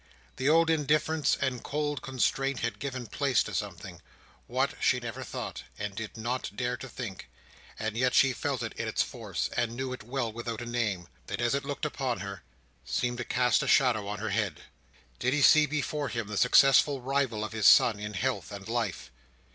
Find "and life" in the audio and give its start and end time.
18.51-19.11